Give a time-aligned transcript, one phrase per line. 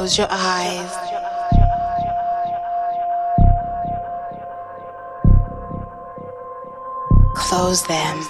[0.00, 0.92] Close your eyes.
[7.34, 8.22] Close them.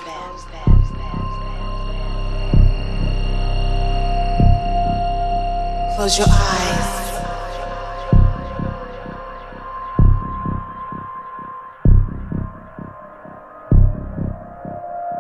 [5.95, 6.91] Close your eyes.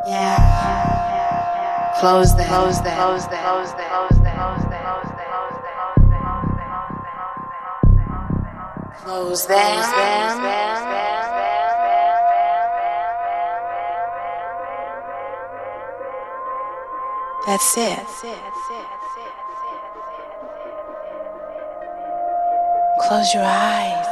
[0.09, 1.95] Yeah.
[2.01, 2.49] Close them.
[2.49, 2.97] Close them.
[2.97, 3.45] Close them.
[3.45, 3.90] Close them.
[9.11, 9.57] Close them.
[17.45, 18.07] That's it.
[23.01, 24.10] Close your eyes.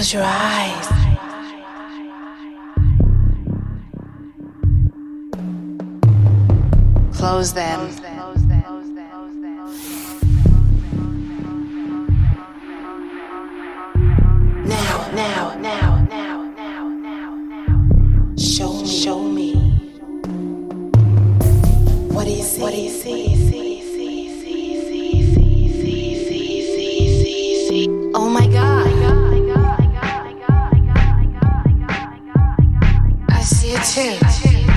[0.00, 0.69] Close your eyes.
[33.84, 34.69] too.